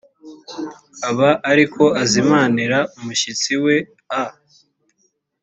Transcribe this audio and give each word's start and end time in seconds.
aba 1.09 1.29
ari 1.51 1.65
ko 1.73 1.85
azimanira 2.03 2.77
umushyitsi 2.97 3.53
we 3.63 3.75
a 4.21 4.23